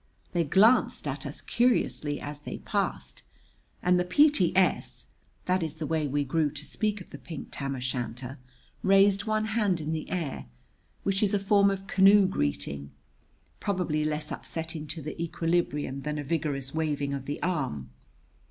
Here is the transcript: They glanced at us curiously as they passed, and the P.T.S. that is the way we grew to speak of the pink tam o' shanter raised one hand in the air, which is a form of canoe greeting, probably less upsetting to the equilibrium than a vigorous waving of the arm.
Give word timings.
They 0.31 0.43
glanced 0.45 1.07
at 1.07 1.27
us 1.27 1.41
curiously 1.41 2.19
as 2.19 2.41
they 2.41 2.57
passed, 2.57 3.21
and 3.83 3.99
the 3.99 4.03
P.T.S. 4.03 5.05
that 5.45 5.61
is 5.61 5.75
the 5.75 5.85
way 5.85 6.07
we 6.07 6.23
grew 6.23 6.49
to 6.49 6.65
speak 6.65 7.01
of 7.01 7.11
the 7.11 7.19
pink 7.19 7.49
tam 7.51 7.75
o' 7.75 7.79
shanter 7.79 8.39
raised 8.81 9.25
one 9.25 9.45
hand 9.53 9.79
in 9.79 9.93
the 9.93 10.09
air, 10.09 10.47
which 11.03 11.21
is 11.21 11.35
a 11.35 11.39
form 11.39 11.69
of 11.69 11.85
canoe 11.85 12.25
greeting, 12.27 12.89
probably 13.59 14.03
less 14.03 14.31
upsetting 14.31 14.87
to 14.87 15.03
the 15.03 15.21
equilibrium 15.21 16.01
than 16.01 16.17
a 16.17 16.23
vigorous 16.23 16.73
waving 16.73 17.13
of 17.13 17.25
the 17.25 17.39
arm. 17.43 17.91